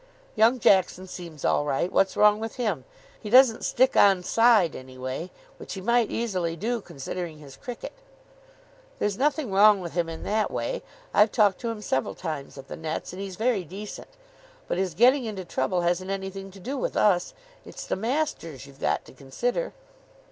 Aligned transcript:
"Young 0.35 0.57
Jackson 0.59 1.05
seems 1.05 1.45
all 1.45 1.63
right. 1.63 1.91
What's 1.91 2.17
wrong 2.17 2.39
with 2.39 2.55
him? 2.55 2.85
He 3.21 3.29
doesn't 3.29 3.63
stick 3.63 3.95
on 3.95 4.23
side 4.23 4.75
any 4.75 4.97
way, 4.97 5.29
which 5.57 5.75
he 5.75 5.79
might 5.81 6.09
easily 6.09 6.55
do, 6.55 6.81
considering 6.81 7.37
his 7.37 7.55
cricket." 7.55 7.91
"There's 8.97 9.15
nothing 9.15 9.51
wrong 9.51 9.79
with 9.79 9.93
him 9.93 10.09
in 10.09 10.23
that 10.23 10.49
way. 10.49 10.81
I've 11.13 11.31
talked 11.31 11.59
to 11.61 11.69
him 11.69 11.81
several 11.83 12.15
times 12.15 12.57
at 12.57 12.67
the 12.67 12.75
nets, 12.75 13.13
and 13.13 13.21
he's 13.21 13.35
very 13.35 13.63
decent. 13.63 14.09
But 14.67 14.79
his 14.79 14.95
getting 14.95 15.25
into 15.25 15.45
trouble 15.45 15.81
hasn't 15.81 16.09
anything 16.09 16.49
to 16.49 16.59
do 16.59 16.79
with 16.79 16.97
us. 16.97 17.35
It's 17.63 17.85
the 17.85 17.95
masters 17.95 18.65
you've 18.65 18.79
got 18.81 19.05
to 19.05 19.13
consider." 19.13 19.71